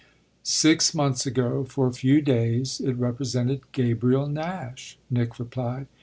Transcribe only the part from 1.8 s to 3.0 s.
a few days, it